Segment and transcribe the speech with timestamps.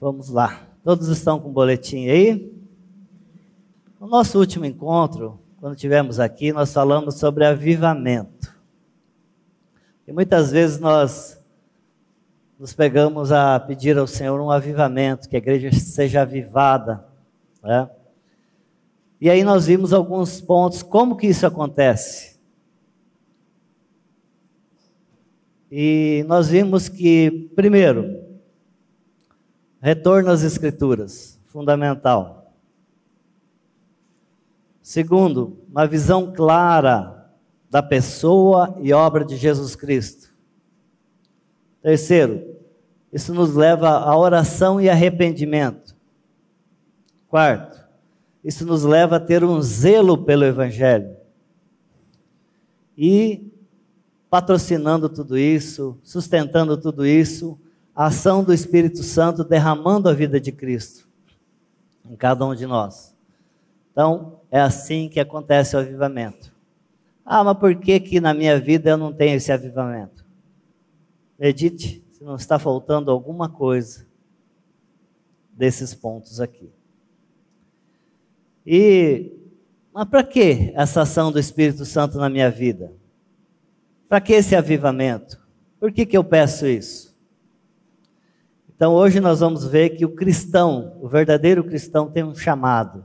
[0.00, 0.62] Vamos lá.
[0.84, 2.52] Todos estão com o boletim aí?
[3.98, 8.54] No nosso último encontro, quando tivemos aqui, nós falamos sobre avivamento.
[10.06, 11.44] E muitas vezes nós
[12.60, 17.04] nos pegamos a pedir ao Senhor um avivamento, que a igreja seja avivada.
[17.60, 17.90] Né?
[19.20, 22.38] E aí nós vimos alguns pontos, como que isso acontece.
[25.72, 28.27] E nós vimos que, primeiro,
[29.80, 32.52] retorno às Escrituras, fundamental.
[34.82, 37.30] Segundo, uma visão clara
[37.70, 40.32] da pessoa e obra de Jesus Cristo.
[41.82, 42.56] Terceiro,
[43.12, 45.94] isso nos leva à oração e arrependimento.
[47.28, 47.86] Quarto,
[48.42, 51.16] isso nos leva a ter um zelo pelo Evangelho.
[52.96, 53.52] E
[54.30, 57.58] patrocinando tudo isso, sustentando tudo isso,
[57.98, 61.08] a ação do Espírito Santo derramando a vida de Cristo
[62.08, 63.12] em cada um de nós.
[63.90, 66.54] Então, é assim que acontece o avivamento.
[67.26, 70.24] Ah, mas por que que na minha vida eu não tenho esse avivamento?
[71.36, 74.06] Medite se não está faltando alguma coisa
[75.52, 76.70] desses pontos aqui.
[78.64, 79.32] E
[79.92, 82.92] mas para que essa ação do Espírito Santo na minha vida?
[84.08, 85.44] Para que esse avivamento?
[85.80, 87.07] Por que, que eu peço isso?
[88.78, 93.04] Então hoje nós vamos ver que o cristão, o verdadeiro cristão, tem um chamado.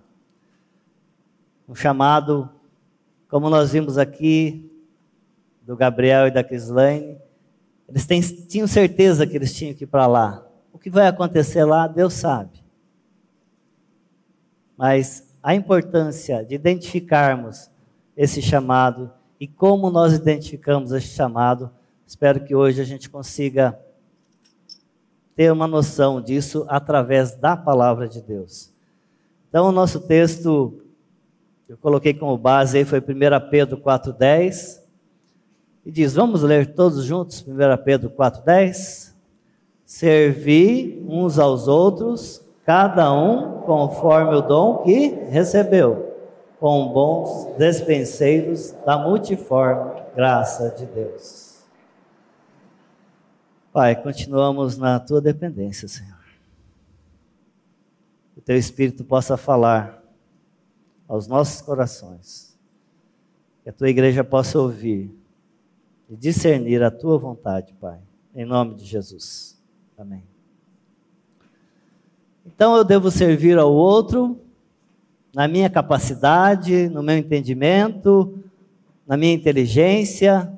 [1.68, 2.48] Um chamado,
[3.28, 4.72] como nós vimos aqui,
[5.64, 7.18] do Gabriel e da Crislaine.
[7.90, 10.46] Eles têm, tinham certeza que eles tinham que ir para lá.
[10.72, 12.64] O que vai acontecer lá, Deus sabe.
[14.78, 17.72] Mas a importância de identificarmos
[18.16, 21.72] esse chamado e como nós identificamos esse chamado.
[22.06, 23.76] Espero que hoje a gente consiga
[25.36, 28.72] ter uma noção disso através da palavra de Deus.
[29.50, 30.82] Então, o nosso texto,
[31.68, 33.04] eu coloquei como base aí, foi 1
[33.50, 34.82] Pedro 4,10.
[35.86, 39.14] E diz: Vamos ler todos juntos 1 Pedro 4,10?
[39.86, 46.14] Servir uns aos outros, cada um conforme o dom que recebeu
[46.60, 51.43] com bons despenseiros da multiforme graça de Deus.
[53.74, 56.20] Pai, continuamos na tua dependência, Senhor.
[58.36, 60.00] Que o teu Espírito possa falar
[61.08, 62.56] aos nossos corações.
[63.64, 65.12] Que a tua igreja possa ouvir
[66.08, 67.98] e discernir a tua vontade, Pai.
[68.36, 69.60] Em nome de Jesus.
[69.98, 70.22] Amém.
[72.46, 74.40] Então eu devo servir ao outro
[75.34, 78.38] na minha capacidade, no meu entendimento,
[79.08, 80.54] na minha inteligência.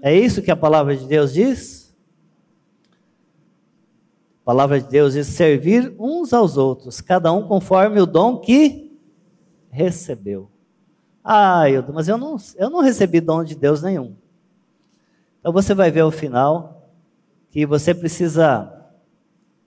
[0.00, 1.83] É isso que a palavra de Deus diz?
[4.44, 8.94] A palavra de Deus diz servir uns aos outros, cada um conforme o dom que
[9.70, 10.50] recebeu.
[11.24, 14.14] Ah, Ildo, mas eu não, eu não recebi dom de Deus nenhum.
[15.40, 16.90] Então você vai ver ao final
[17.50, 18.70] que você precisa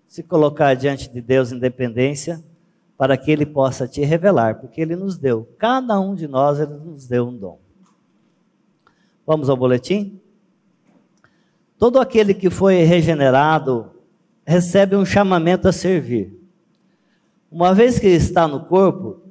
[0.08, 2.44] se colocar diante de Deus em dependência
[2.96, 6.76] para que ele possa te revelar, porque ele nos deu, cada um de nós, ele
[6.76, 7.59] nos deu um dom.
[9.26, 10.22] Vamos ao boletim?
[11.80, 13.97] Todo aquele que foi regenerado
[14.47, 16.34] recebe um chamamento a servir.
[17.52, 19.22] Uma vez que está no corpo,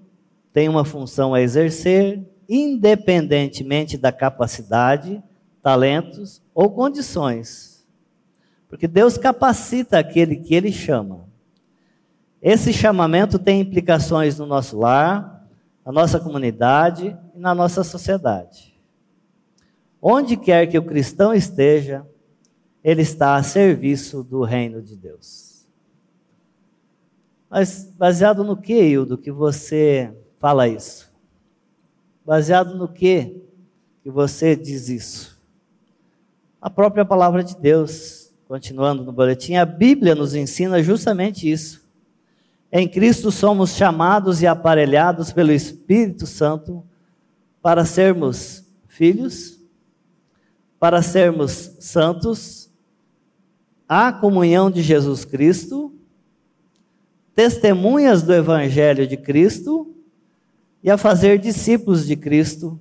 [0.53, 5.22] tem uma função a exercer, independentemente da capacidade,
[5.62, 7.87] talentos ou condições.
[8.69, 11.25] Porque Deus capacita aquele que ele chama.
[12.43, 15.48] Esse chamamento tem implicações no nosso lar,
[15.84, 18.78] na nossa comunidade e na nossa sociedade.
[20.00, 22.06] Onde quer que o cristão esteja,
[22.86, 25.66] ele está a serviço do reino de Deus.
[27.50, 31.12] Mas baseado no que, Hildo, que você fala isso?
[32.24, 33.42] Baseado no que
[34.04, 35.36] que você diz isso?
[36.62, 41.84] A própria palavra de Deus, continuando no boletim, a Bíblia nos ensina justamente isso.
[42.71, 46.84] Em Cristo somos chamados e aparelhados pelo Espírito Santo
[47.60, 49.59] para sermos filhos,
[50.78, 52.66] para sermos santos,
[53.88, 55.92] à comunhão de Jesus Cristo,
[57.34, 59.94] testemunhas do Evangelho de Cristo
[60.83, 62.78] e a fazer discípulos de Cristo,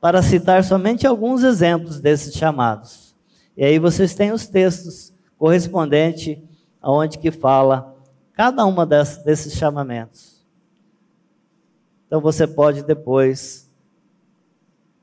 [0.00, 3.14] para citar somente alguns exemplos desses chamados.
[3.56, 6.38] E aí vocês têm os textos correspondentes
[6.80, 7.94] aonde que fala
[8.32, 10.42] cada uma desses chamamentos.
[12.06, 13.70] Então você pode depois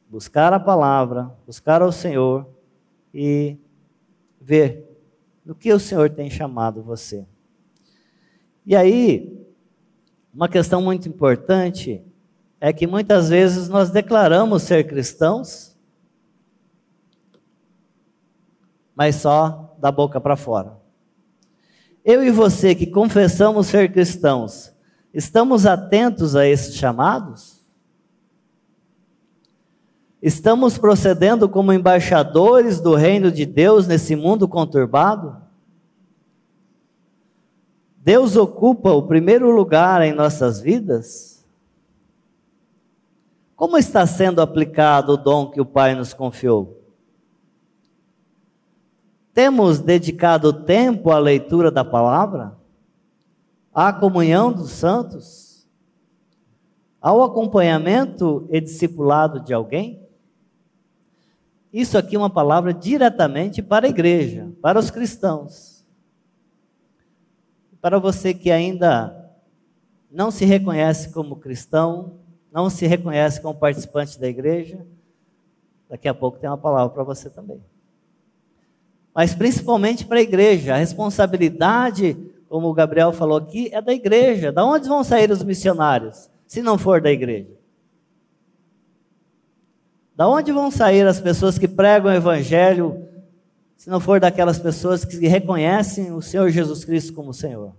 [0.10, 2.48] buscar a palavra, buscar ao Senhor
[3.14, 3.58] e
[4.42, 4.87] ver
[5.48, 7.26] no que o Senhor tem chamado você.
[8.66, 9.48] E aí,
[10.34, 12.04] uma questão muito importante
[12.60, 15.74] é que muitas vezes nós declaramos ser cristãos,
[18.94, 20.78] mas só da boca para fora.
[22.04, 24.74] Eu e você que confessamos ser cristãos,
[25.14, 27.62] estamos atentos a esses chamados?
[30.22, 35.38] Estamos procedendo como embaixadores do reino de Deus nesse mundo conturbado?
[37.98, 41.46] Deus ocupa o primeiro lugar em nossas vidas?
[43.56, 46.82] Como está sendo aplicado o dom que o Pai nos confiou?
[49.34, 52.58] Temos dedicado tempo à leitura da palavra?
[53.72, 55.68] À comunhão dos santos?
[57.00, 60.07] Ao acompanhamento e discipulado de alguém?
[61.72, 65.86] Isso aqui é uma palavra diretamente para a igreja, para os cristãos.
[67.82, 69.32] Para você que ainda
[70.10, 72.20] não se reconhece como cristão,
[72.52, 74.86] não se reconhece como participante da igreja,
[75.90, 77.62] daqui a pouco tem uma palavra para você também.
[79.14, 82.16] Mas principalmente para a igreja, a responsabilidade,
[82.48, 84.52] como o Gabriel falou aqui, é da igreja.
[84.52, 87.57] Da onde vão sair os missionários, se não for da igreja?
[90.18, 93.08] Da onde vão sair as pessoas que pregam o evangelho,
[93.76, 97.76] se não for daquelas pessoas que reconhecem o Senhor Jesus Cristo como Senhor?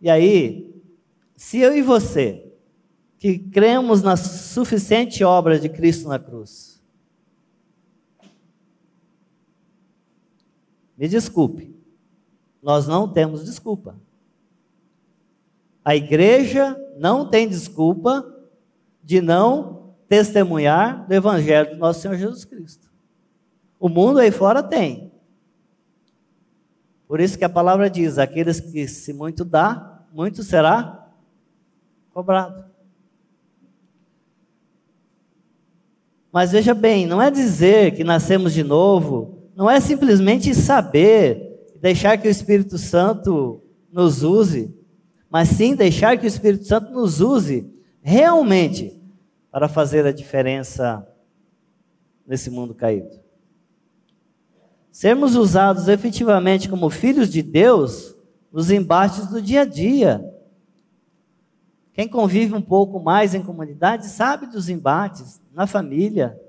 [0.00, 0.82] E aí,
[1.36, 2.50] se eu e você,
[3.18, 6.82] que cremos na suficiente obra de Cristo na cruz,
[10.96, 11.76] me desculpe,
[12.62, 14.02] nós não temos desculpa.
[15.84, 18.24] A igreja não tem desculpa
[19.02, 22.90] de não testemunhar do Evangelho do nosso Senhor Jesus Cristo.
[23.78, 25.12] O mundo aí fora tem.
[27.06, 31.06] Por isso que a palavra diz: aqueles que se muito dá, muito será
[32.12, 32.64] cobrado.
[36.32, 42.16] Mas veja bem, não é dizer que nascemos de novo, não é simplesmente saber, deixar
[42.16, 44.74] que o Espírito Santo nos use
[45.34, 47.68] mas sim deixar que o Espírito Santo nos use
[48.00, 48.96] realmente
[49.50, 51.04] para fazer a diferença
[52.24, 53.18] nesse mundo caído.
[54.92, 58.14] Sermos usados efetivamente como filhos de Deus
[58.52, 60.24] nos embates do dia a dia.
[61.92, 66.40] Quem convive um pouco mais em comunidade sabe dos embates na família.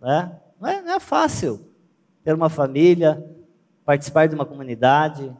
[0.00, 0.38] Né?
[0.60, 1.68] Não, é, não é fácil
[2.22, 3.28] ter uma família,
[3.84, 5.36] participar de uma comunidade.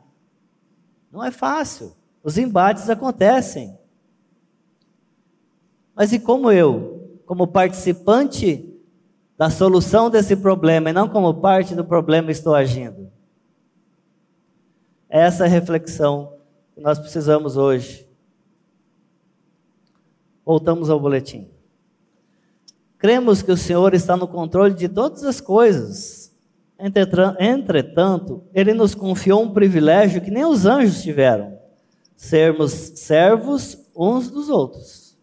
[1.13, 1.97] Não é fácil.
[2.23, 3.79] Os embates acontecem.
[5.95, 8.65] Mas e como eu, como participante
[9.37, 13.11] da solução desse problema e não como parte do problema estou agindo?
[15.09, 16.35] É essa reflexão
[16.75, 18.07] que nós precisamos hoje.
[20.45, 21.49] Voltamos ao boletim.
[22.97, 26.37] Cremos que o Senhor está no controle de todas as coisas.
[26.79, 31.58] Entretanto, Ele nos confiou um privilégio que nem os anjos tiveram
[32.19, 35.17] sermos servos uns dos outros.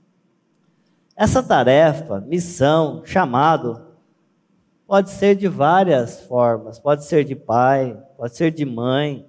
[1.13, 3.81] Essa tarefa, missão, chamado,
[4.88, 6.79] pode ser de várias formas.
[6.79, 9.25] Pode ser de pai, pode ser de mãe,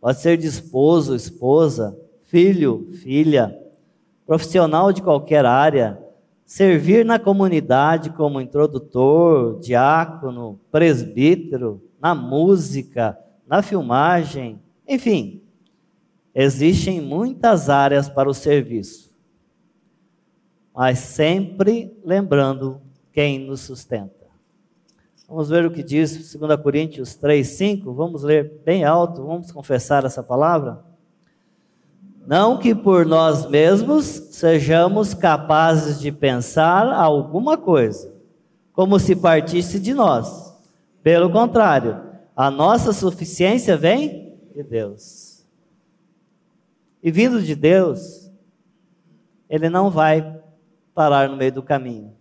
[0.00, 3.58] pode ser de esposo, esposa, filho, filha,
[4.24, 5.98] profissional de qualquer área.
[6.46, 15.42] Servir na comunidade como introdutor, diácono, presbítero, na música, na filmagem, enfim,
[16.40, 19.12] Existem muitas áreas para o serviço,
[20.72, 22.80] mas sempre lembrando
[23.10, 24.14] quem nos sustenta.
[25.28, 27.92] Vamos ver o que diz 2 Coríntios 3, 5.
[27.92, 30.84] Vamos ler bem alto, vamos confessar essa palavra.
[32.24, 38.14] Não que por nós mesmos sejamos capazes de pensar alguma coisa,
[38.72, 40.56] como se partisse de nós.
[41.02, 42.00] Pelo contrário,
[42.36, 45.27] a nossa suficiência vem de Deus.
[47.02, 48.30] E vindo de Deus,
[49.48, 50.40] ele não vai
[50.94, 52.16] parar no meio do caminho.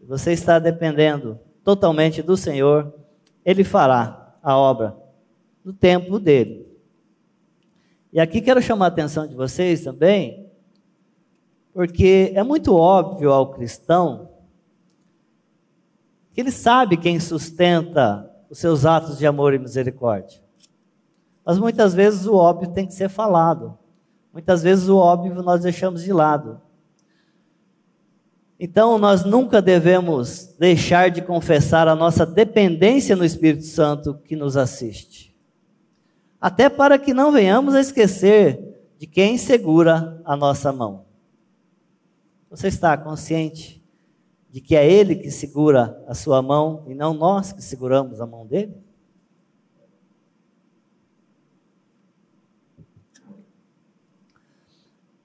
[0.00, 2.92] Você está dependendo totalmente do Senhor,
[3.44, 4.96] ele fará a obra
[5.64, 6.66] no tempo dele.
[8.12, 10.50] E aqui quero chamar a atenção de vocês também,
[11.72, 14.30] porque é muito óbvio ao cristão
[16.34, 20.40] que ele sabe quem sustenta os seus atos de amor e misericórdia.
[21.44, 23.76] Mas muitas vezes o óbvio tem que ser falado.
[24.32, 26.60] Muitas vezes o óbvio nós deixamos de lado.
[28.64, 34.56] Então, nós nunca devemos deixar de confessar a nossa dependência no Espírito Santo que nos
[34.56, 35.36] assiste.
[36.40, 41.04] Até para que não venhamos a esquecer de quem segura a nossa mão.
[42.48, 43.82] Você está consciente
[44.48, 48.26] de que é Ele que segura a sua mão e não nós que seguramos a
[48.26, 48.76] mão dele?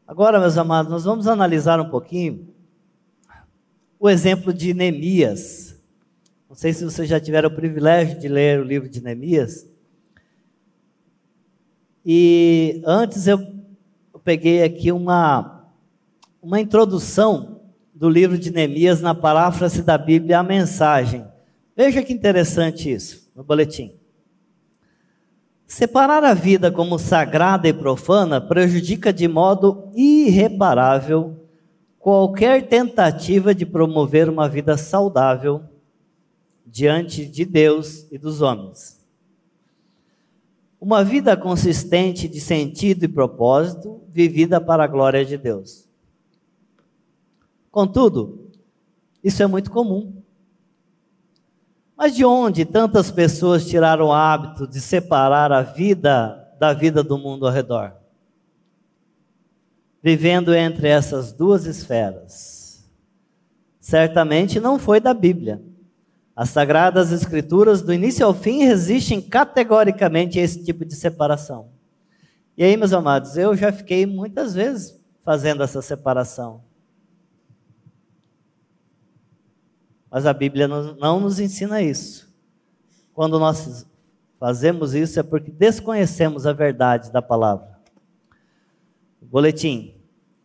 [0.08, 2.48] Agora, meus amados, nós vamos analisar um pouquinho
[4.00, 5.76] o exemplo de Neemias.
[6.48, 9.68] Não sei se vocês já tiveram o privilégio de ler o livro de Neemias.
[12.06, 13.38] E antes eu,
[14.14, 15.68] eu peguei aqui uma,
[16.42, 17.60] uma introdução
[17.94, 21.28] do livro de Neemias na paráfrase da Bíblia, a mensagem.
[21.76, 23.97] Veja que interessante isso no boletim.
[25.68, 31.46] Separar a vida como sagrada e profana prejudica de modo irreparável
[32.00, 35.62] qualquer tentativa de promover uma vida saudável
[36.66, 39.06] diante de Deus e dos homens.
[40.80, 45.86] Uma vida consistente de sentido e propósito, vivida para a glória de Deus.
[47.70, 48.52] Contudo,
[49.22, 50.17] isso é muito comum.
[51.98, 57.18] Mas de onde tantas pessoas tiraram o hábito de separar a vida da vida do
[57.18, 57.94] mundo ao redor?
[60.08, 62.90] vivendo entre essas duas esferas.
[63.80, 65.62] Certamente não foi da Bíblia.
[66.34, 71.70] As Sagradas Escrituras, do início ao fim, resistem categoricamente a esse tipo de separação.
[72.56, 76.62] E aí, meus amados, eu já fiquei muitas vezes fazendo essa separação.
[80.10, 82.34] Mas a Bíblia não nos ensina isso.
[83.14, 83.86] Quando nós
[84.40, 87.78] fazemos isso é porque desconhecemos a verdade da palavra.
[89.22, 89.94] Boletim.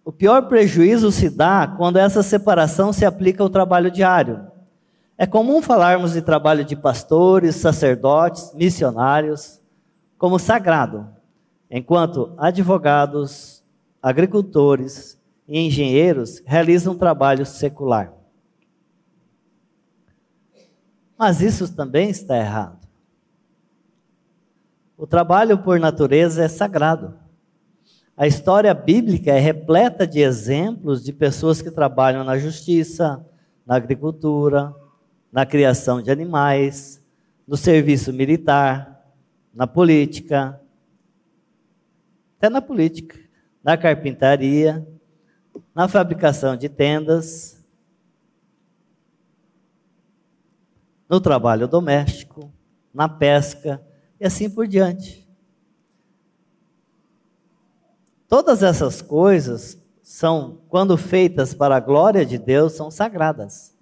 [0.05, 4.51] O pior prejuízo se dá quando essa separação se aplica ao trabalho diário.
[5.17, 9.61] É comum falarmos de trabalho de pastores, sacerdotes, missionários
[10.19, 11.07] como sagrado,
[11.71, 13.63] enquanto advogados,
[14.03, 18.13] agricultores e engenheiros realizam trabalho secular.
[21.23, 22.81] Mas isso também está errado.
[24.99, 27.17] O trabalho por natureza é sagrado.
[28.17, 33.25] A história bíblica é repleta de exemplos de pessoas que trabalham na justiça,
[33.65, 34.75] na agricultura,
[35.31, 37.01] na criação de animais,
[37.47, 39.07] no serviço militar,
[39.55, 40.61] na política,
[42.37, 43.17] até na política,
[43.63, 44.85] na carpintaria,
[45.73, 47.62] na fabricação de tendas,
[51.13, 52.51] no trabalho doméstico,
[52.95, 53.83] na pesca
[54.19, 55.29] e assim por diante.
[58.27, 63.77] Todas essas coisas são, quando feitas para a glória de Deus, são sagradas.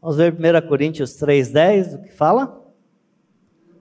[0.00, 2.58] Vamos ver 1 Coríntios 3,10, o que fala?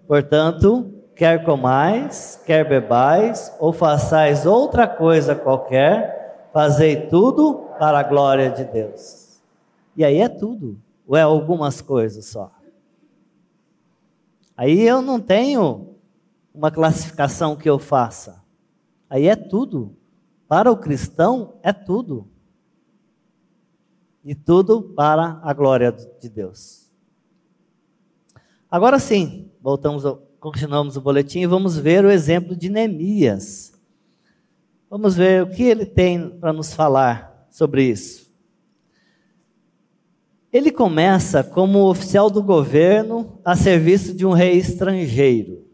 [0.05, 8.49] Portanto, quer comais, quer bebais, ou façais outra coisa qualquer, fazei tudo para a glória
[8.49, 9.41] de Deus.
[9.95, 12.51] E aí é tudo, ou é algumas coisas só?
[14.61, 15.95] Aí eu não tenho
[16.53, 18.43] uma classificação que eu faça.
[19.09, 19.97] Aí é tudo.
[20.47, 22.27] Para o cristão é tudo.
[24.23, 26.93] E tudo para a glória de Deus.
[28.69, 30.03] Agora sim, voltamos,
[30.39, 33.73] continuamos o boletim e vamos ver o exemplo de Neemias.
[34.87, 38.30] Vamos ver o que ele tem para nos falar sobre isso.
[40.51, 45.65] Ele começa como oficial do governo a serviço de um rei estrangeiro.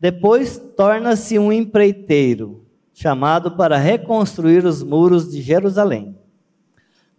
[0.00, 6.18] Depois torna-se um empreiteiro chamado para reconstruir os muros de Jerusalém.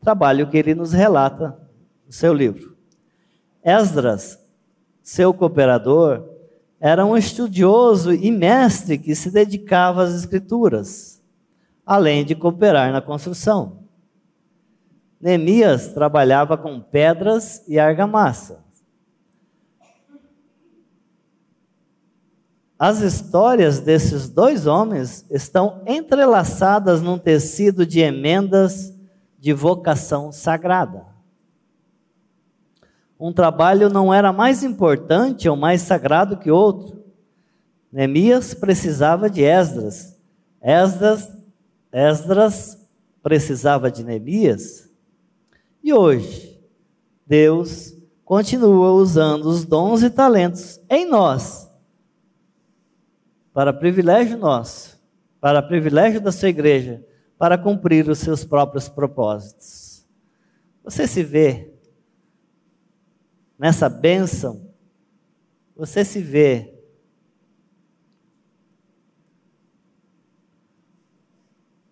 [0.01, 1.57] Trabalho que ele nos relata
[2.05, 2.75] no seu livro.
[3.63, 4.37] Esdras,
[5.01, 6.27] seu cooperador,
[6.79, 11.21] era um estudioso e mestre que se dedicava às escrituras,
[11.85, 13.80] além de cooperar na construção.
[15.21, 18.63] Neemias trabalhava com pedras e argamassa.
[22.79, 28.91] As histórias desses dois homens estão entrelaçadas num tecido de emendas
[29.37, 31.05] de vocação sagrada.
[33.19, 37.03] Um trabalho não era mais importante ou mais sagrado que outro.
[37.91, 40.19] Neemias precisava de Esdras.
[40.59, 41.31] Esdras,
[41.91, 42.89] Esdras
[43.21, 44.90] precisava de Neemias.
[45.83, 46.61] E hoje,
[47.25, 51.69] Deus continua usando os dons e talentos em nós
[53.53, 55.01] para privilégio nosso,
[55.39, 57.05] para privilégio da sua igreja,
[57.37, 60.07] para cumprir os seus próprios propósitos.
[60.83, 61.73] Você se vê
[63.57, 64.69] nessa bênção?
[65.75, 66.73] Você se vê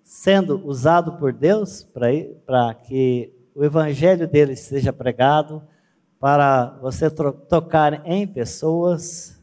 [0.04, 1.84] sendo usado por Deus
[2.46, 5.62] para que o evangelho dele seja pregado,
[6.18, 9.38] para você tocar em pessoas.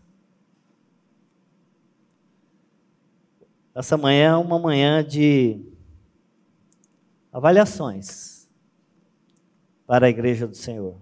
[3.74, 5.70] Essa manhã é uma manhã de
[7.30, 8.48] avaliações
[9.86, 10.96] para a igreja do Senhor.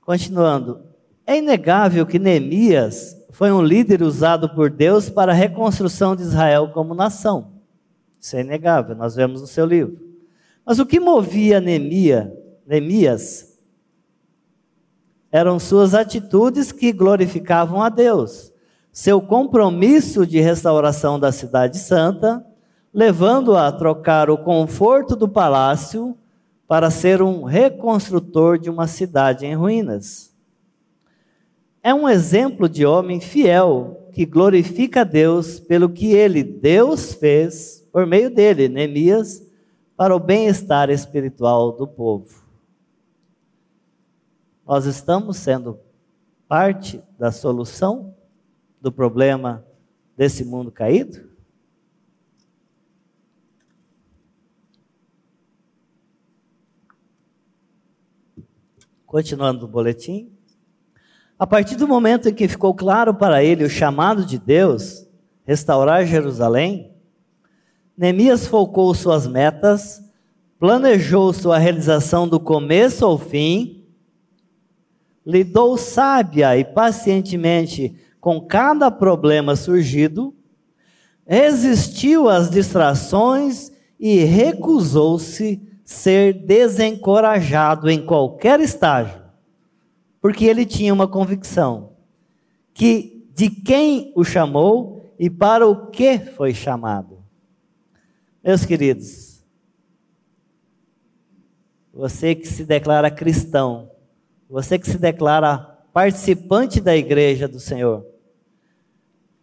[0.00, 0.82] Continuando,
[1.24, 6.72] é inegável que Neemias foi um líder usado por Deus para a reconstrução de Israel
[6.72, 7.52] como nação.
[8.18, 10.09] Isso é inegável, nós vemos no seu livro.
[10.64, 12.32] Mas o que movia Neemia,
[12.66, 13.58] Neemias
[15.32, 18.52] eram suas atitudes que glorificavam a Deus,
[18.92, 22.44] seu compromisso de restauração da Cidade Santa,
[22.92, 26.16] levando-a a trocar o conforto do palácio
[26.66, 30.30] para ser um reconstrutor de uma cidade em ruínas.
[31.82, 37.86] É um exemplo de homem fiel que glorifica a Deus pelo que ele, Deus, fez
[37.92, 39.42] por meio dele, Neemias,
[40.00, 42.42] para o bem-estar espiritual do povo.
[44.66, 45.78] Nós estamos sendo
[46.48, 48.16] parte da solução
[48.80, 49.62] do problema
[50.16, 51.28] desse mundo caído?
[59.04, 60.32] Continuando o boletim.
[61.38, 65.06] A partir do momento em que ficou claro para ele o chamado de Deus,
[65.44, 66.90] restaurar Jerusalém,
[68.00, 70.02] Neemias focou suas metas,
[70.58, 73.84] planejou sua realização do começo ao fim,
[75.26, 80.34] lidou sábia e pacientemente com cada problema surgido,
[81.26, 89.20] resistiu às distrações e recusou-se ser desencorajado em qualquer estágio,
[90.22, 91.90] porque ele tinha uma convicção
[92.72, 97.19] que de quem o chamou e para o que foi chamado.
[98.42, 99.44] Meus queridos,
[101.92, 103.90] você que se declara cristão,
[104.48, 105.58] você que se declara
[105.92, 108.06] participante da igreja do Senhor,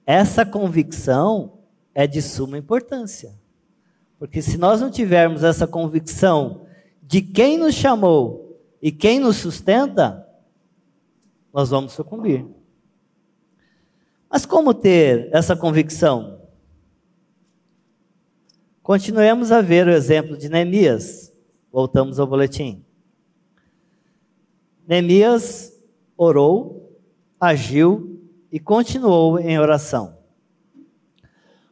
[0.06, 1.60] essa convicção
[1.94, 3.36] é de suma importância.
[4.18, 6.66] Porque se nós não tivermos essa convicção
[7.04, 10.28] de quem nos chamou e quem nos sustenta,
[11.54, 12.48] nós vamos sucumbir.
[14.30, 16.37] Mas como ter essa convicção?
[18.88, 21.34] Continuemos a ver o exemplo de Neemias.
[21.70, 22.86] Voltamos ao boletim.
[24.88, 25.74] Neemias
[26.16, 26.98] orou,
[27.38, 28.18] agiu
[28.50, 30.18] e continuou em oração.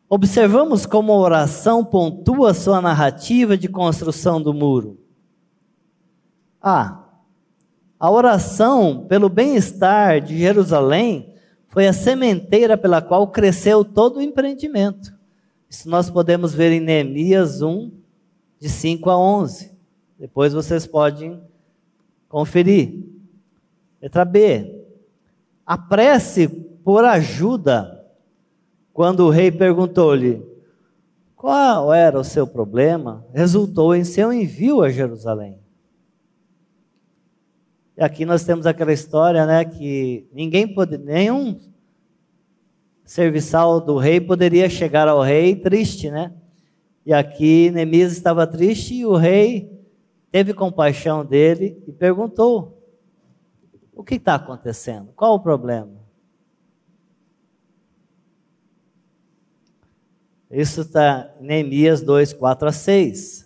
[0.10, 5.00] Observamos como a oração pontua sua narrativa de construção do muro.
[6.62, 7.02] Ah,
[7.98, 11.34] a oração pelo bem-estar de Jerusalém
[11.70, 15.15] foi a sementeira pela qual cresceu todo o empreendimento.
[15.76, 17.92] Isso nós podemos ver em Neemias 1,
[18.58, 19.78] de 5 a 11.
[20.18, 21.44] Depois vocês podem
[22.30, 23.04] conferir.
[24.02, 24.86] Letra B.
[25.66, 28.02] A prece por ajuda,
[28.94, 30.42] quando o rei perguntou-lhe
[31.36, 35.60] qual era o seu problema, resultou em seu envio a Jerusalém.
[37.98, 41.60] E aqui nós temos aquela história, né, que ninguém pode, nenhum
[43.06, 46.34] serviçal do rei poderia chegar ao rei triste, né?
[47.06, 49.72] E aqui Neemias estava triste e o rei
[50.32, 52.84] teve compaixão dele e perguntou:
[53.94, 55.14] O que está acontecendo?
[55.16, 56.04] Qual o problema?
[60.50, 63.46] Isso está em Neemias 2, 4 a 6.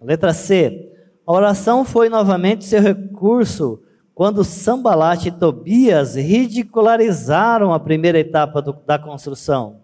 [0.00, 0.92] Letra C.
[1.26, 3.82] A oração foi novamente seu recurso
[4.16, 9.82] quando Sambalat e Tobias ridicularizaram a primeira etapa do, da construção.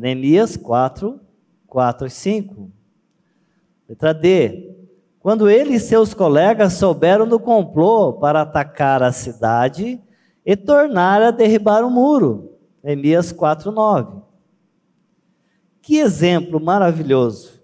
[0.00, 1.20] Neemias 4,
[1.66, 2.72] 4 e 5.
[3.86, 4.74] Letra D.
[5.20, 10.00] Quando ele e seus colegas souberam do complô para atacar a cidade
[10.42, 12.56] e tornar a derribar o muro.
[12.82, 14.22] Neemias 4, 9.
[15.82, 17.60] Que exemplo maravilhoso!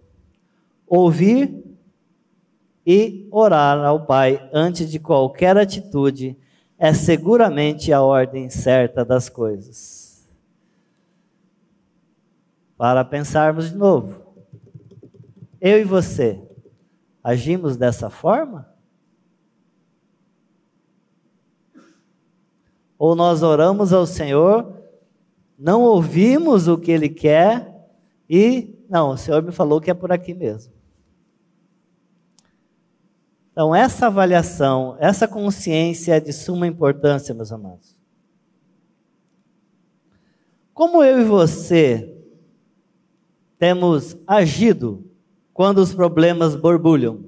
[0.86, 1.63] Ouvir
[2.86, 6.36] e orar ao Pai antes de qualquer atitude
[6.78, 10.28] é seguramente a ordem certa das coisas.
[12.76, 14.22] Para pensarmos de novo,
[15.60, 16.42] eu e você
[17.22, 18.68] agimos dessa forma?
[22.98, 24.74] Ou nós oramos ao Senhor,
[25.58, 27.88] não ouvimos o que Ele quer
[28.28, 30.72] e, não, o Senhor me falou que é por aqui mesmo.
[33.54, 37.96] Então, essa avaliação, essa consciência é de suma importância, meus amados.
[40.72, 42.20] Como eu e você
[43.56, 45.08] temos agido
[45.52, 47.24] quando os problemas borbulham?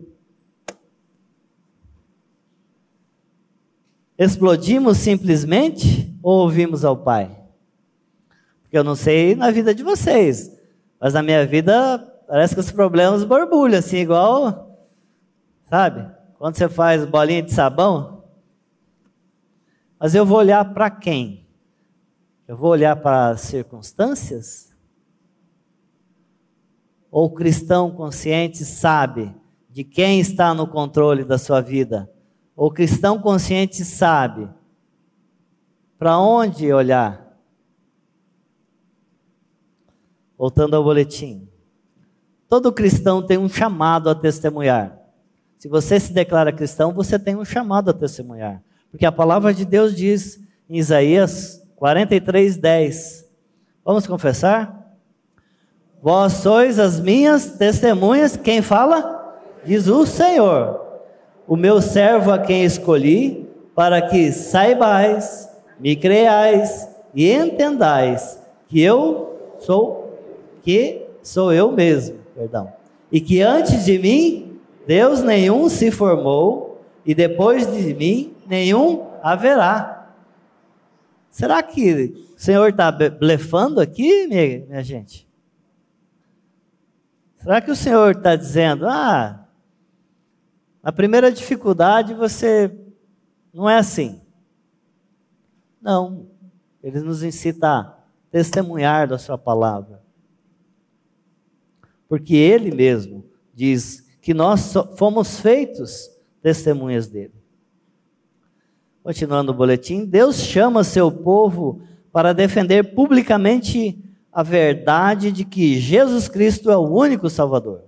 [4.19, 7.31] Explodimos simplesmente ou ouvimos ao Pai?
[8.63, 10.59] Porque eu não sei na vida de vocês,
[10.99, 14.77] mas na minha vida parece que os problemas borbulham, assim, igual,
[15.71, 16.16] sabe?
[16.39, 18.25] Quando você faz bolinha de sabão.
[19.99, 21.47] Mas eu vou olhar para quem?
[22.47, 24.75] Eu vou olhar para as circunstâncias?
[27.11, 29.35] Ou o cristão consciente sabe
[29.71, 32.11] de quem está no controle da sua vida?
[32.55, 34.49] O cristão consciente sabe
[35.99, 37.27] para onde olhar.
[40.37, 41.49] Voltando ao boletim.
[42.49, 44.96] Todo cristão tem um chamado a testemunhar.
[45.59, 48.63] Se você se declara cristão, você tem um chamado a testemunhar.
[48.91, 53.27] Porque a palavra de Deus diz em Isaías 43, 10.
[53.85, 54.97] Vamos confessar?
[56.03, 58.37] Vós sois as minhas testemunhas.
[58.37, 59.41] Quem fala?
[59.65, 60.87] Diz o Senhor
[61.47, 69.55] o meu servo a quem escolhi, para que saibais, me creais e entendais que eu
[69.59, 70.05] sou
[70.63, 72.73] que sou eu mesmo, perdão.
[73.13, 74.46] E que antes de mim
[74.87, 80.15] Deus nenhum se formou e depois de mim nenhum haverá.
[81.31, 85.29] Será que o Senhor está blefando aqui, minha, gente?
[87.39, 89.47] Será que o Senhor está dizendo, ah,
[90.83, 92.73] a primeira dificuldade você
[93.53, 94.21] não é assim.
[95.81, 96.29] Não.
[96.83, 97.99] Ele nos incita a
[98.31, 100.03] testemunhar da sua palavra.
[102.09, 106.11] Porque ele mesmo diz que nós fomos feitos
[106.43, 107.33] testemunhas dele.
[109.01, 116.27] Continuando o boletim, Deus chama seu povo para defender publicamente a verdade de que Jesus
[116.27, 117.85] Cristo é o único Salvador.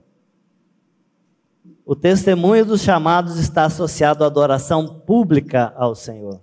[1.85, 6.41] O testemunho dos chamados está associado à adoração pública ao Senhor.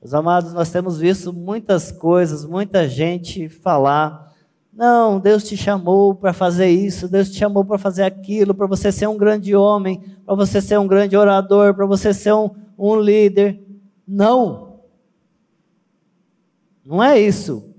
[0.00, 4.25] Meus amados, nós temos visto muitas coisas, muita gente falar:
[4.76, 8.92] não, Deus te chamou para fazer isso, Deus te chamou para fazer aquilo, para você
[8.92, 12.94] ser um grande homem, para você ser um grande orador, para você ser um, um
[13.00, 13.58] líder.
[14.06, 14.80] Não.
[16.84, 17.74] Não é isso.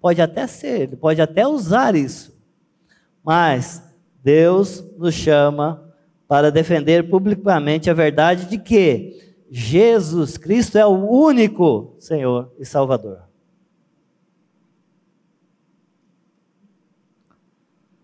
[0.00, 2.36] Pode até ser, ele pode até usar isso.
[3.22, 3.84] Mas
[4.20, 5.94] Deus nos chama
[6.26, 13.30] para defender publicamente a verdade de que Jesus Cristo é o único Senhor e Salvador.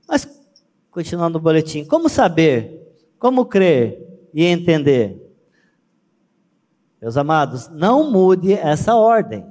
[0.09, 0.27] Mas,
[0.99, 5.33] continuando o boletim, como saber, como crer e entender?
[7.01, 9.47] Meus amados, não mude essa ordem.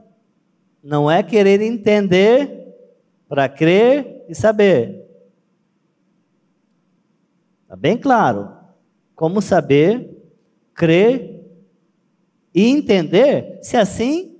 [0.84, 2.76] Não é querer entender
[3.30, 5.08] para crer e saber.
[7.64, 8.52] Está bem claro.
[9.16, 10.22] Como saber,
[10.74, 11.46] crer
[12.54, 14.38] e entender, se assim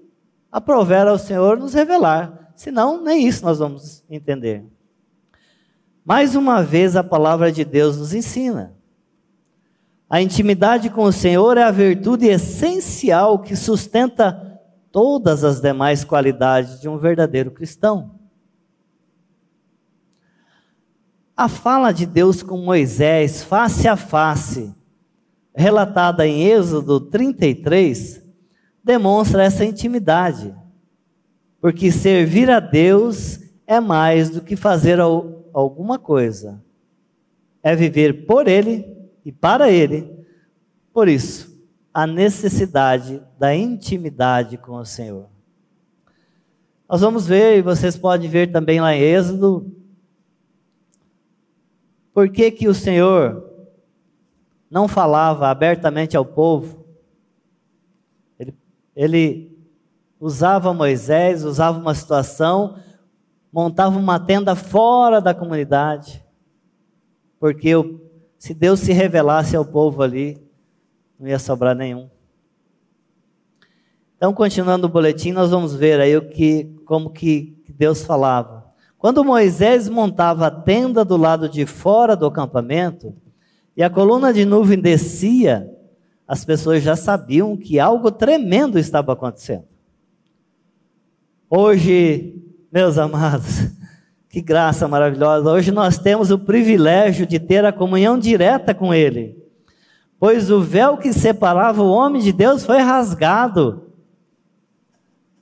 [0.52, 2.52] aprover ao Senhor nos revelar.
[2.54, 4.65] Senão, nem isso nós vamos entender.
[6.08, 8.74] Mais uma vez, a palavra de Deus nos ensina.
[10.10, 14.58] A intimidade com o Senhor é a virtude essencial que sustenta
[14.89, 18.22] todas as demais qualidades de um verdadeiro cristão.
[21.36, 24.74] A fala de Deus com Moisés, face a face,
[25.54, 28.24] relatada em Êxodo 33,
[28.82, 30.56] demonstra essa intimidade.
[31.60, 35.02] Porque servir a Deus é mais do que fazer
[35.60, 36.63] alguma coisa,
[37.63, 38.86] é viver por Ele
[39.26, 40.10] e para Ele.
[40.93, 41.60] Por isso,
[41.93, 45.28] a necessidade da intimidade com o Senhor.
[46.88, 49.74] Nós vamos ver, e vocês podem ver também lá em Êxodo
[52.13, 53.48] por que, que o Senhor
[54.72, 56.84] não falava abertamente ao povo?
[58.39, 58.56] Ele,
[58.96, 59.58] ele
[60.20, 62.80] usava Moisés, usava uma situação,
[63.58, 66.24] montava uma tenda fora da comunidade,
[67.39, 67.74] porque
[68.38, 70.39] se Deus se revelasse ao povo ali,
[71.20, 72.08] não ia sobrar nenhum.
[74.15, 78.63] Então, continuando o boletim, nós vamos ver aí o que, como que Deus falava.
[78.96, 83.12] Quando Moisés montava a tenda do lado de fora do acampamento
[83.76, 85.67] e a coluna de nuvem descia,
[86.28, 89.65] as pessoas já sabiam que algo tremendo estava acontecendo.
[91.50, 93.69] Hoje, meus amados,
[94.30, 95.49] Que graça maravilhosa.
[95.49, 99.41] Hoje nós temos o privilégio de ter a comunhão direta com Ele.
[100.19, 103.91] Pois o véu que separava o homem de Deus foi rasgado.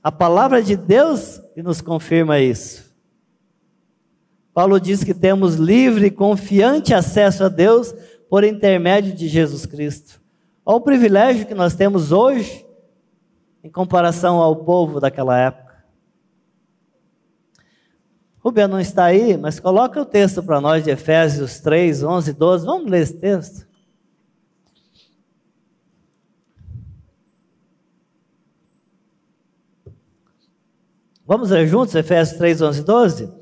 [0.02, 2.86] A palavra de Deus nos confirma isso.
[4.54, 7.94] Paulo diz que temos livre e confiante acesso a Deus
[8.30, 10.20] por intermédio de Jesus Cristo.
[10.64, 12.64] Olha o privilégio que nós temos hoje
[13.62, 15.65] em comparação ao povo daquela época.
[18.46, 22.32] Rubem não está aí, mas coloca o texto para nós de Efésios 3, 11 e
[22.32, 22.64] 12.
[22.64, 23.66] Vamos ler esse texto?
[31.26, 33.32] Vamos ler juntos Efésios 3, 11 e 12?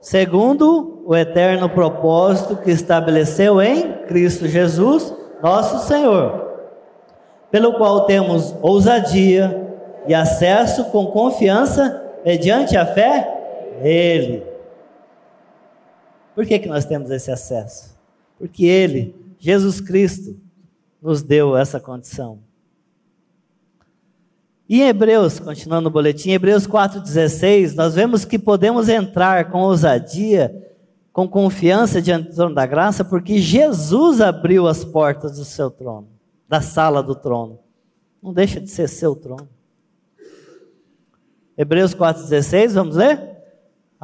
[0.00, 6.42] Segundo o eterno propósito que estabeleceu em Cristo Jesus, nosso Senhor,
[7.50, 9.76] pelo qual temos ousadia
[10.08, 13.30] e acesso com confiança mediante a fé
[13.82, 14.53] nele.
[16.34, 17.94] Por que, que nós temos esse acesso?
[18.38, 20.36] Porque Ele, Jesus Cristo,
[21.00, 22.38] nos deu essa condição.
[24.68, 30.72] E em Hebreus, continuando o boletim, Hebreus 4,16, nós vemos que podemos entrar com ousadia,
[31.12, 36.08] com confiança diante do trono da graça, porque Jesus abriu as portas do seu trono,
[36.48, 37.58] da sala do trono.
[38.22, 39.48] Não deixa de ser seu trono.
[41.56, 43.33] Hebreus 4,16, vamos ler?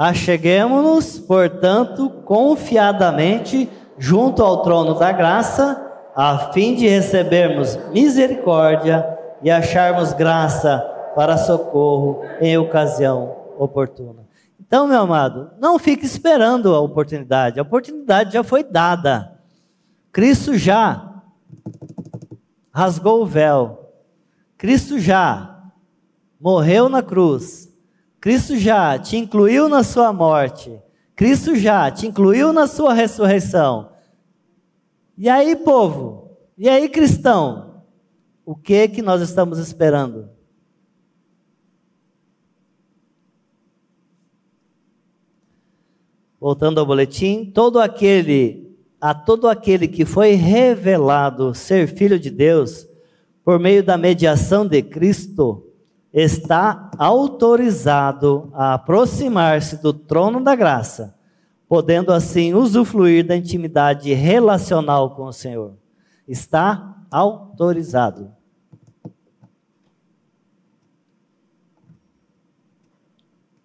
[0.00, 5.78] Acheguemos-nos, portanto, confiadamente junto ao trono da graça,
[6.16, 9.06] a fim de recebermos misericórdia
[9.42, 10.78] e acharmos graça
[11.14, 14.26] para socorro em ocasião oportuna.
[14.58, 19.38] Então, meu amado, não fique esperando a oportunidade, a oportunidade já foi dada.
[20.10, 21.22] Cristo já
[22.72, 23.92] rasgou o véu,
[24.56, 25.60] Cristo já
[26.40, 27.69] morreu na cruz,
[28.20, 30.78] Cristo já te incluiu na sua morte.
[31.16, 33.92] Cristo já te incluiu na sua ressurreição.
[35.16, 36.36] E aí, povo?
[36.56, 37.84] E aí, cristão?
[38.44, 40.28] O que que nós estamos esperando?
[46.38, 52.86] Voltando ao boletim, todo aquele a todo aquele que foi revelado ser filho de Deus
[53.42, 55.69] por meio da mediação de Cristo,
[56.12, 61.16] está autorizado a aproximar-se do trono da graça,
[61.68, 65.74] podendo assim usufruir da intimidade relacional com o Senhor.
[66.26, 68.32] Está autorizado.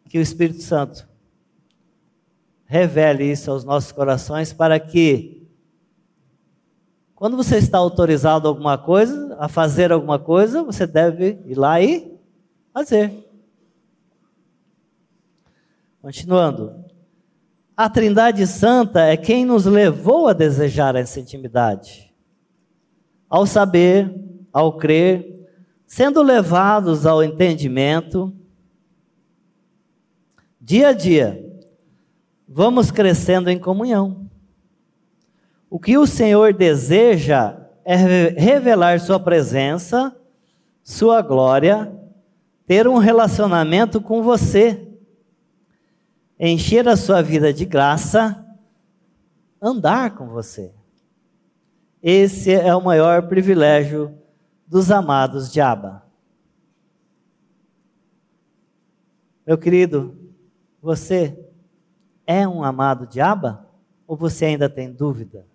[0.07, 1.07] Que o Espírito Santo
[2.65, 5.47] revele isso aos nossos corações para que
[7.15, 11.81] quando você está autorizado a alguma coisa, a fazer alguma coisa, você deve ir lá
[11.81, 12.14] e
[12.75, 13.25] fazer.
[16.01, 16.83] Continuando.
[17.75, 22.13] A Trindade Santa é quem nos levou a desejar essa intimidade.
[23.29, 24.13] Ao saber,
[24.51, 25.47] ao crer,
[25.87, 28.35] sendo levados ao entendimento,
[30.59, 31.49] dia a dia,
[32.45, 34.29] vamos crescendo em comunhão.
[35.69, 40.13] O que o Senhor deseja é revelar Sua presença,
[40.83, 42.04] Sua glória
[42.65, 44.87] ter um relacionamento com você,
[46.39, 48.43] encher a sua vida de graça,
[49.61, 50.73] andar com você.
[52.01, 54.17] Esse é o maior privilégio
[54.67, 56.03] dos amados de Abba.
[59.45, 60.17] Meu querido,
[60.81, 61.37] você
[62.25, 63.67] é um amado de Abba?
[64.07, 65.45] Ou você ainda tem dúvida?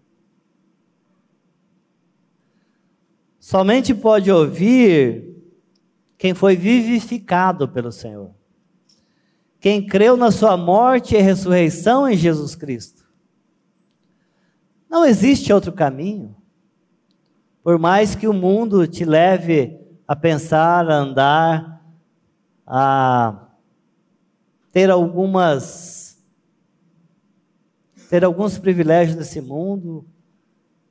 [3.38, 5.29] Somente pode ouvir
[6.20, 8.30] quem foi vivificado pelo Senhor,
[9.58, 13.06] quem creu na sua morte e ressurreição em Jesus Cristo.
[14.86, 16.36] Não existe outro caminho.
[17.62, 21.82] Por mais que o mundo te leve a pensar, a andar,
[22.66, 23.46] a
[24.70, 26.22] ter algumas
[28.10, 30.04] ter alguns privilégios nesse mundo,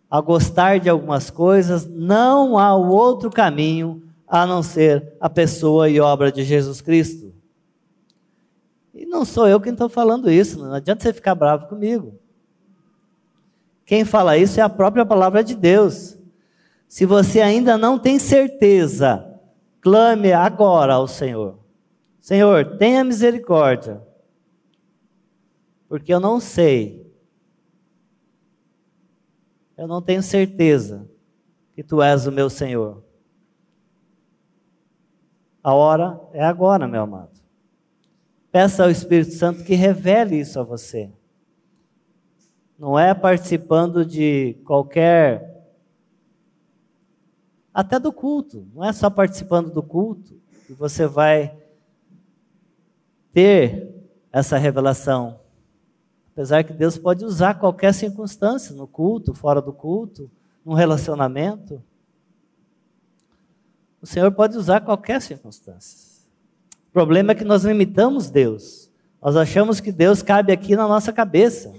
[0.10, 6.00] a gostar de algumas coisas, não há outro caminho a não ser a pessoa e
[6.00, 7.34] obra de Jesus Cristo.
[8.94, 12.20] E não sou eu quem estou falando isso, não adianta você ficar bravo comigo.
[13.86, 16.16] Quem fala isso é a própria palavra de Deus.
[16.88, 19.26] Se você ainda não tem certeza,
[19.82, 21.58] clame agora ao Senhor.
[22.20, 24.00] Senhor, tenha misericórdia,
[25.88, 27.12] porque eu não sei,
[29.76, 31.10] eu não tenho certeza
[31.74, 33.09] que tu és o meu Senhor.
[35.64, 37.40] A hora é agora, meu amado.
[38.52, 41.12] Peça ao Espírito Santo que revele isso a você.
[42.78, 45.68] Não é participando de qualquer.
[47.74, 48.66] Até do culto.
[48.74, 51.58] Não é só participando do culto que você vai
[53.34, 53.94] ter
[54.32, 55.40] essa revelação.
[56.32, 60.32] Apesar que Deus pode usar qualquer circunstância, no culto, fora do culto,
[60.64, 61.84] num relacionamento.
[64.02, 66.10] O Senhor pode usar qualquer circunstância.
[66.90, 68.90] O problema é que nós limitamos Deus.
[69.22, 71.74] Nós achamos que Deus cabe aqui na nossa cabeça.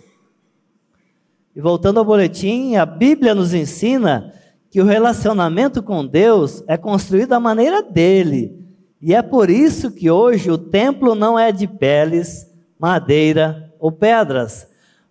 [1.55, 4.33] E voltando ao boletim, a Bíblia nos ensina
[4.71, 8.57] que o relacionamento com Deus é construído da maneira dele.
[9.01, 12.47] E é por isso que hoje o templo não é de peles,
[12.79, 14.69] madeira ou pedras,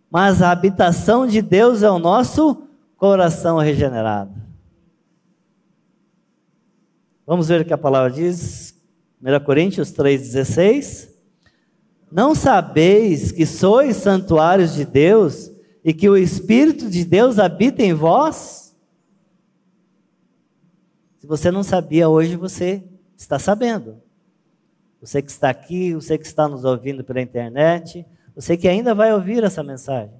[0.09, 2.63] mas a habitação de Deus é o nosso
[2.95, 4.48] coração regenerado.
[7.29, 8.73] Vamos ver o que a palavra diz,
[9.21, 11.11] 1 Coríntios 3,16.
[12.11, 15.51] Não sabeis que sois santuários de Deus
[15.85, 18.75] e que o Espírito de Deus habita em vós?
[21.19, 22.83] Se você não sabia hoje, você
[23.15, 24.01] está sabendo.
[24.99, 29.13] Você que está aqui, você que está nos ouvindo pela internet, você que ainda vai
[29.13, 30.15] ouvir essa mensagem.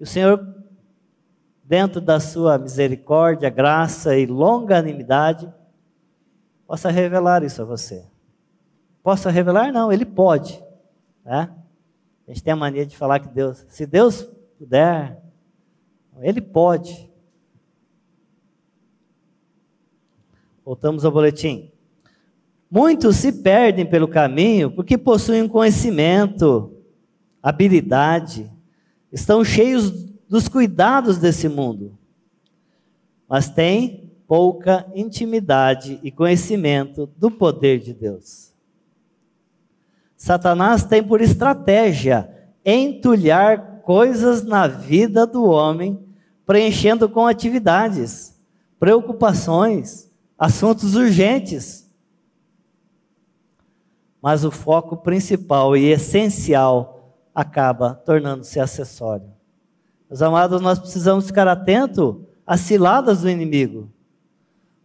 [0.00, 0.42] O Senhor,
[1.62, 5.52] dentro da sua misericórdia, graça e longanimidade,
[6.74, 8.04] possa revelar isso a você.
[9.00, 9.72] Possa revelar?
[9.72, 10.60] Não, Ele pode.
[11.24, 11.48] Né?
[12.26, 15.22] A gente tem a mania de falar que Deus, se Deus puder,
[16.20, 17.08] Ele pode.
[20.64, 21.70] Voltamos ao boletim.
[22.68, 26.76] Muitos se perdem pelo caminho porque possuem conhecimento,
[27.40, 28.50] habilidade,
[29.12, 29.92] estão cheios
[30.28, 31.96] dos cuidados desse mundo,
[33.28, 38.52] mas têm pouca intimidade e conhecimento do poder de Deus.
[40.16, 42.30] Satanás tem por estratégia
[42.64, 46.02] entulhar coisas na vida do homem,
[46.46, 48.40] preenchendo com atividades,
[48.78, 51.84] preocupações, assuntos urgentes
[54.24, 59.30] mas o foco principal e essencial acaba tornando-se acessório.
[60.08, 63.92] Meus amados, nós precisamos ficar atentos às ciladas do inimigo,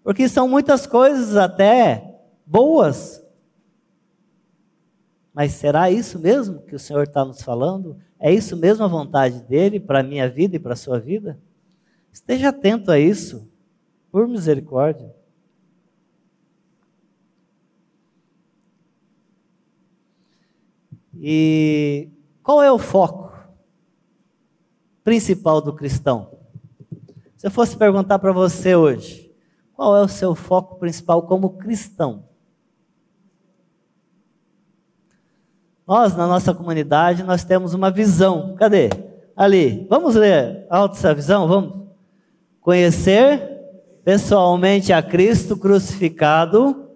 [0.10, 3.24] porque são muitas coisas até boas.
[5.32, 7.96] Mas será isso mesmo que o Senhor está nos falando?
[8.20, 11.40] É isso mesmo a vontade dele para a minha vida e para a sua vida?
[12.12, 13.48] Esteja atento a isso,
[14.12, 15.14] por misericórdia.
[21.14, 22.10] E
[22.42, 23.32] qual é o foco
[25.04, 26.36] principal do cristão?
[27.38, 29.29] Se eu fosse perguntar para você hoje,
[29.80, 32.26] qual é o seu foco principal como cristão?
[35.88, 38.56] Nós, na nossa comunidade, nós temos uma visão.
[38.58, 38.90] Cadê?
[39.34, 39.88] Ali.
[39.90, 41.48] Vamos ler alto essa visão?
[41.48, 41.88] Vamos.
[42.60, 43.42] Conhecer
[44.04, 46.90] pessoalmente a Cristo crucificado,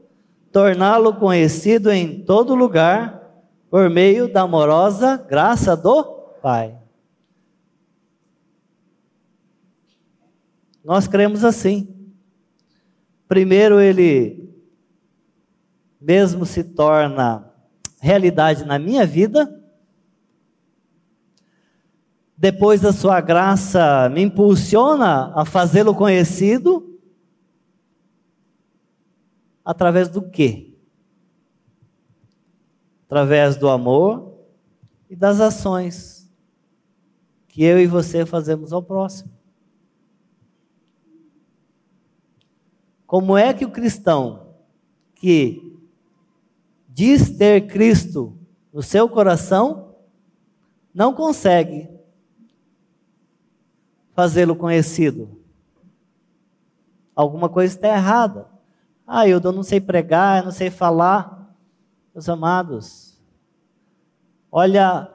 [0.52, 3.32] torná-lo conhecido em todo lugar
[3.69, 6.04] por meio da amorosa graça do
[6.41, 6.78] Pai.
[10.84, 11.93] Nós cremos assim.
[13.34, 14.48] Primeiro, ele
[16.00, 17.52] mesmo se torna
[18.00, 19.60] realidade na minha vida.
[22.38, 26.96] Depois da sua graça, me impulsiona a fazê-lo conhecido.
[29.65, 30.69] Através do quê?
[33.08, 34.38] através do amor
[35.10, 36.32] e das ações
[37.48, 39.33] que eu e você fazemos ao próximo.
[43.06, 44.56] Como é que o cristão
[45.16, 45.80] que
[46.88, 48.38] diz ter Cristo
[48.72, 49.96] no seu coração
[50.94, 51.89] não consegue
[54.13, 55.39] fazê-lo conhecido?
[57.16, 58.48] Alguma coisa está errada.
[59.06, 61.56] Ah, eu não sei pregar, eu não sei falar.
[62.13, 63.20] Meus amados,
[64.52, 65.10] olha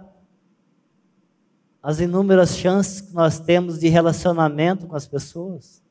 [1.82, 5.82] as inúmeras chances que nós temos de relacionamento com as pessoas.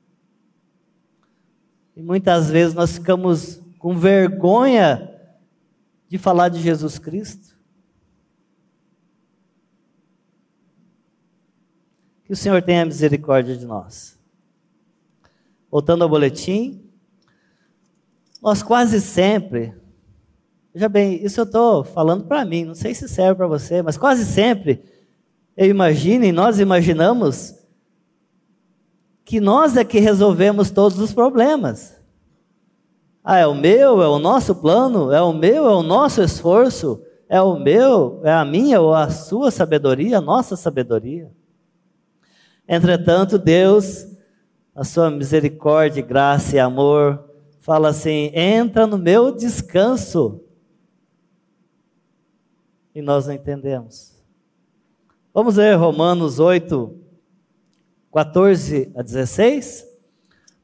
[1.98, 5.12] E muitas vezes nós ficamos com vergonha
[6.08, 7.58] de falar de Jesus Cristo.
[12.24, 14.16] Que o Senhor tenha misericórdia de nós.
[15.72, 16.88] Voltando ao boletim,
[18.40, 19.74] nós quase sempre
[20.78, 23.98] Veja bem, isso eu estou falando para mim, não sei se serve para você, mas
[23.98, 24.84] quase sempre
[25.58, 27.56] eu imagino e nós imaginamos
[29.28, 32.02] que nós é que resolvemos todos os problemas.
[33.22, 37.04] Ah, é o meu, é o nosso plano, é o meu, é o nosso esforço,
[37.28, 41.30] é o meu, é a minha ou a sua sabedoria, a nossa sabedoria.
[42.66, 44.08] Entretanto, Deus,
[44.74, 50.40] a sua misericórdia, graça e amor, fala assim: entra no meu descanso.
[52.96, 54.16] E nós não entendemos.
[55.34, 57.07] Vamos ler Romanos 8,
[58.18, 59.86] 14 a 16.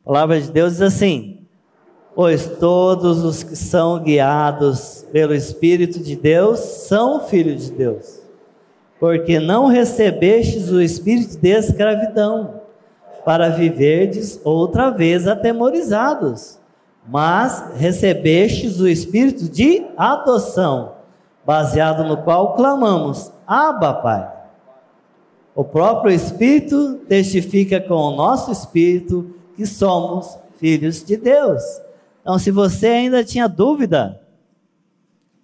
[0.02, 1.46] A palavra de Deus diz assim:
[2.16, 8.24] Pois todos os que são guiados pelo Espírito de Deus são filhos de Deus.
[9.00, 12.62] Porque não recebestes o espírito de escravidão,
[13.24, 16.58] para viverdes outra vez atemorizados,
[17.08, 20.94] mas recebestes o espírito de adoção,
[21.46, 24.43] baseado no qual clamamos: Abba, Pai.
[25.56, 31.62] O próprio Espírito testifica com o nosso espírito que somos filhos de Deus.
[32.22, 34.20] Então, se você ainda tinha dúvida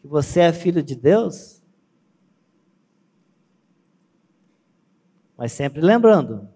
[0.01, 1.61] que você é filho de Deus,
[5.37, 6.47] mas sempre lembrando,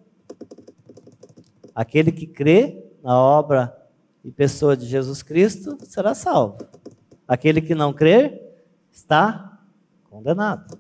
[1.75, 3.77] aquele que crê na obra
[4.23, 6.57] e pessoa de Jesus Cristo será salvo.
[7.27, 8.41] Aquele que não crer
[8.91, 9.59] está
[10.09, 10.77] condenado.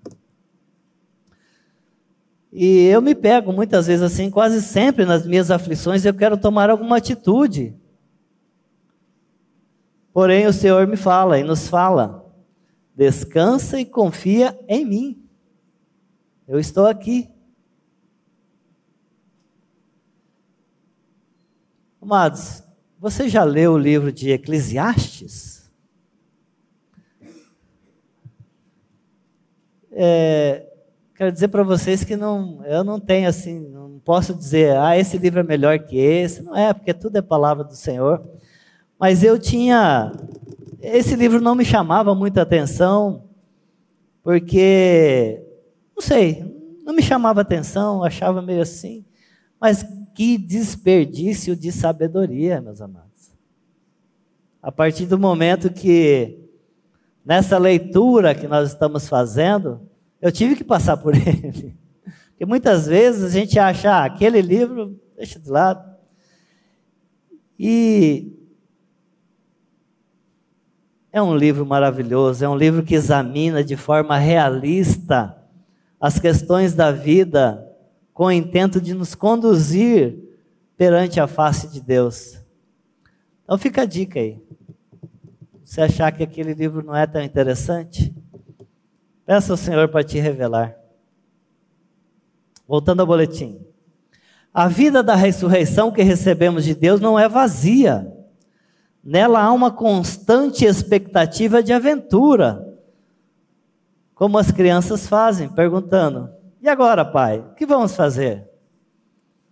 [2.55, 6.69] E eu me pego muitas vezes assim, quase sempre nas minhas aflições, eu quero tomar
[6.69, 7.75] alguma atitude.
[10.13, 12.31] Porém, o Senhor me fala e nos fala:
[12.95, 15.27] descansa e confia em mim.
[16.47, 17.27] Eu estou aqui.
[21.99, 22.61] Amados,
[22.99, 25.71] você já leu o livro de Eclesiastes?
[29.91, 30.72] É,
[31.23, 35.17] quero dizer para vocês que não, eu não tenho assim, não posso dizer, ah, esse
[35.17, 36.41] livro é melhor que esse.
[36.43, 38.21] Não é, porque tudo é palavra do Senhor.
[38.99, 40.11] Mas eu tinha,
[40.81, 43.23] esse livro não me chamava muita atenção,
[44.21, 45.41] porque,
[45.95, 46.43] não sei,
[46.83, 49.05] não me chamava atenção, achava meio assim.
[49.59, 53.31] Mas que desperdício de sabedoria, meus amados.
[54.61, 56.37] A partir do momento que,
[57.25, 59.81] nessa leitura que nós estamos fazendo,
[60.23, 61.77] eu tive que passar por ele.
[62.29, 65.83] Porque muitas vezes a gente acha, ah, aquele livro, deixa de lado.
[67.59, 68.31] E
[71.11, 75.37] é um livro maravilhoso, é um livro que examina de forma realista
[75.99, 77.69] as questões da vida
[78.13, 80.17] com o intento de nos conduzir
[80.77, 82.39] perante a face de Deus.
[83.43, 84.41] Então fica a dica aí.
[85.65, 88.15] Se achar que aquele livro não é tão interessante,
[89.25, 90.75] Peça ao Senhor para te revelar.
[92.67, 93.59] Voltando ao boletim.
[94.53, 98.11] A vida da ressurreição que recebemos de Deus não é vazia.
[99.03, 102.65] Nela há uma constante expectativa de aventura.
[104.13, 106.29] Como as crianças fazem, perguntando:
[106.61, 107.39] E agora, pai?
[107.39, 108.47] O que vamos fazer?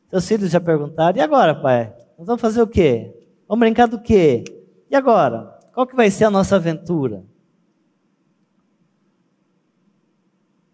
[0.10, 1.94] Seus filhos já perguntaram: E agora, pai?
[2.18, 3.14] Nós vamos fazer o quê?
[3.48, 4.44] Vamos brincar do quê?
[4.90, 5.60] E agora?
[5.74, 7.24] Qual que vai ser a nossa aventura?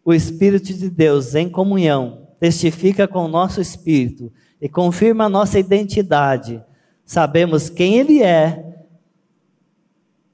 [0.07, 4.31] O Espírito de Deus em comunhão testifica com o nosso espírito
[4.61, 6.63] e confirma a nossa identidade.
[7.03, 8.85] Sabemos quem Ele é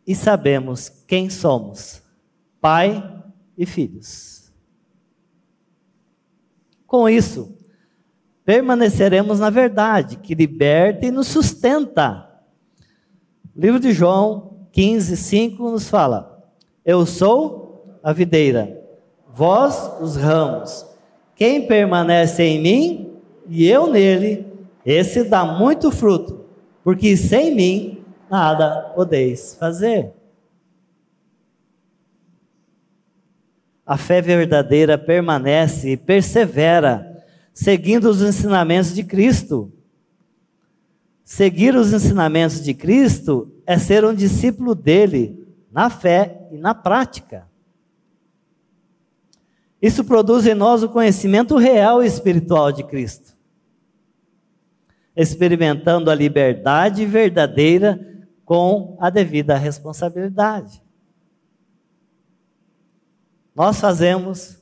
[0.05, 2.03] e sabemos quem somos:
[2.61, 3.03] Pai
[3.57, 4.53] e filhos.
[6.85, 7.57] Com isso,
[8.45, 12.29] permaneceremos na verdade, que liberta e nos sustenta.
[13.55, 16.47] O livro de João 15, 5 nos fala:
[16.85, 18.82] Eu sou a videira
[19.33, 20.85] vós os ramos.
[21.35, 23.19] Quem permanece em mim
[23.49, 24.45] e eu nele,
[24.85, 26.45] esse dá muito fruto,
[26.83, 30.13] porque sem mim nada podeis fazer.
[33.85, 37.23] A fé verdadeira permanece e persevera,
[37.53, 39.71] seguindo os ensinamentos de Cristo.
[41.25, 47.47] Seguir os ensinamentos de Cristo é ser um discípulo dele, na fé e na prática.
[49.83, 53.35] Isso produz em nós o conhecimento real e espiritual de Cristo.
[55.13, 57.99] Experimentando a liberdade verdadeira
[58.45, 60.81] com a devida responsabilidade.
[63.53, 64.57] Nós fazemos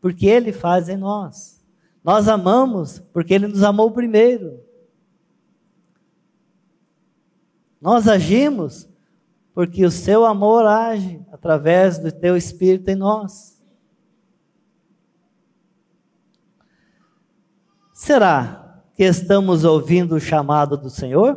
[0.00, 1.62] porque Ele faz em nós.
[2.02, 4.64] Nós amamos porque Ele nos amou primeiro.
[7.78, 8.88] Nós agimos
[9.52, 13.57] porque o seu amor age através do teu Espírito em nós.
[17.98, 21.36] Será que estamos ouvindo o chamado do Senhor?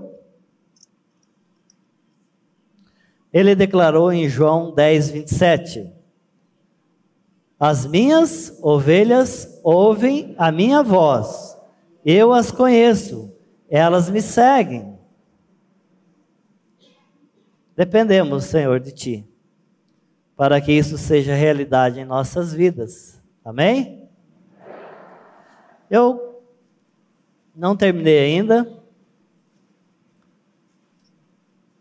[3.34, 5.92] Ele declarou em João 10, 27:
[7.60, 11.58] As minhas ovelhas ouvem a minha voz,
[12.06, 13.36] eu as conheço,
[13.68, 15.00] elas me seguem.
[17.76, 19.28] Dependemos, Senhor, de Ti,
[20.38, 23.20] para que isso seja realidade em nossas vidas.
[23.44, 24.08] Amém?
[25.90, 26.31] Eu
[27.62, 28.68] não terminei ainda.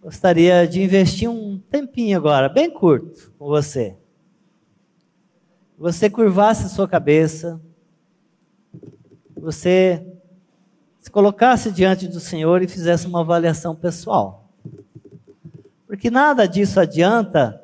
[0.00, 3.96] Gostaria de investir um tempinho agora, bem curto, com você
[5.80, 7.58] você curvasse sua cabeça,
[9.34, 10.06] você
[10.98, 14.52] se colocasse diante do Senhor e fizesse uma avaliação pessoal.
[15.86, 17.58] Porque nada disso adianta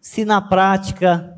[0.00, 1.33] se na prática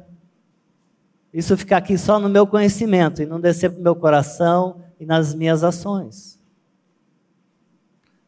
[1.38, 5.04] isso ficar aqui só no meu conhecimento e não descer para o meu coração e
[5.04, 6.40] nas minhas ações.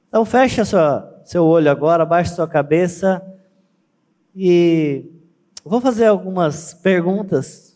[0.09, 3.22] Então feche sua, seu olho agora, abaixe sua cabeça
[4.34, 5.04] e
[5.64, 7.68] vou fazer algumas perguntas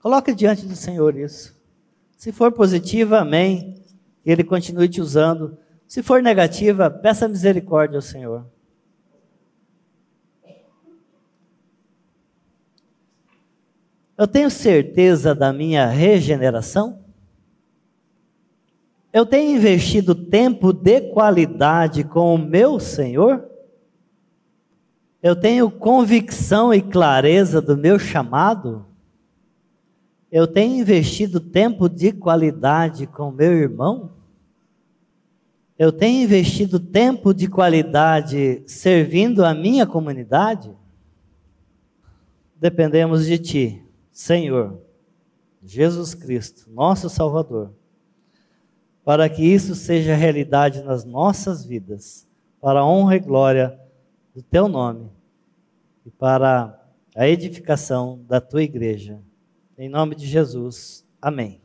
[0.00, 1.54] Coloque diante do Senhor isso.
[2.16, 3.82] Se for positiva, amém.
[4.22, 5.58] Que Ele continue te usando.
[5.86, 8.46] Se for negativa, peça misericórdia ao Senhor.
[14.20, 16.98] Eu tenho certeza da minha regeneração?
[19.10, 23.48] Eu tenho investido tempo de qualidade com o meu Senhor?
[25.22, 28.84] Eu tenho convicção e clareza do meu chamado?
[30.30, 34.12] Eu tenho investido tempo de qualidade com meu irmão?
[35.78, 40.70] Eu tenho investido tempo de qualidade servindo a minha comunidade?
[42.60, 43.89] Dependemos de Ti,
[44.20, 44.78] Senhor,
[45.64, 47.72] Jesus Cristo, nosso Salvador,
[49.02, 52.28] para que isso seja realidade nas nossas vidas,
[52.60, 53.80] para a honra e glória
[54.34, 55.10] do Teu nome
[56.04, 56.78] e para
[57.16, 59.18] a edificação da Tua igreja.
[59.78, 61.02] Em nome de Jesus.
[61.22, 61.62] Amém.